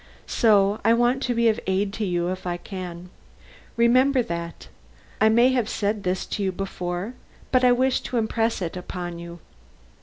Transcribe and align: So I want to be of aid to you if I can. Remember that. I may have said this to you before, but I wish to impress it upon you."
So 0.25 0.81
I 0.83 0.95
want 0.95 1.21
to 1.21 1.35
be 1.35 1.47
of 1.47 1.59
aid 1.67 1.93
to 1.93 2.05
you 2.05 2.29
if 2.29 2.47
I 2.47 2.57
can. 2.57 3.11
Remember 3.77 4.23
that. 4.23 4.67
I 5.21 5.29
may 5.29 5.49
have 5.49 5.69
said 5.69 6.01
this 6.01 6.25
to 6.25 6.41
you 6.43 6.51
before, 6.51 7.13
but 7.51 7.63
I 7.63 7.71
wish 7.71 7.99
to 8.05 8.17
impress 8.17 8.63
it 8.63 8.75
upon 8.75 9.19
you." 9.19 9.37